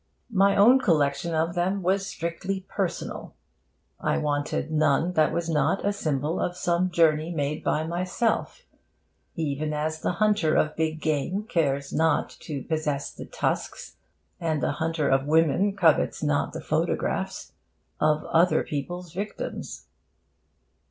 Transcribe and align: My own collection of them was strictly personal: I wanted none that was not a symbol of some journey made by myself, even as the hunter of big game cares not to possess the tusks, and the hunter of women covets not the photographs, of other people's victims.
My 0.33 0.55
own 0.55 0.79
collection 0.79 1.35
of 1.35 1.53
them 1.53 1.83
was 1.83 2.07
strictly 2.07 2.65
personal: 2.67 3.35
I 3.99 4.17
wanted 4.17 4.71
none 4.71 5.13
that 5.13 5.31
was 5.31 5.47
not 5.47 5.85
a 5.85 5.93
symbol 5.93 6.39
of 6.39 6.57
some 6.57 6.89
journey 6.89 7.29
made 7.31 7.63
by 7.63 7.85
myself, 7.85 8.65
even 9.35 9.73
as 9.73 10.01
the 10.01 10.13
hunter 10.13 10.55
of 10.55 10.75
big 10.75 11.01
game 11.01 11.43
cares 11.43 11.93
not 11.93 12.31
to 12.39 12.63
possess 12.63 13.11
the 13.13 13.25
tusks, 13.27 13.97
and 14.39 14.63
the 14.63 14.71
hunter 14.71 15.07
of 15.07 15.27
women 15.27 15.75
covets 15.75 16.23
not 16.23 16.51
the 16.53 16.61
photographs, 16.61 17.51
of 17.99 18.23
other 18.25 18.63
people's 18.63 19.13
victims. 19.13 19.85